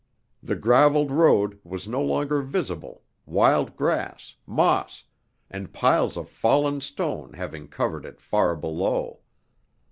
[0.41, 5.03] The graveled road was no longer visible, wild grass, moss,
[5.47, 9.19] and piles of fallen stone having covered it far below.